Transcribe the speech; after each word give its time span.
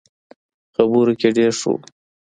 خبرو 0.75 1.13
کې 1.19 1.29
ډېر 1.37 1.51
ښه 1.59 1.67
وو. 1.71 1.77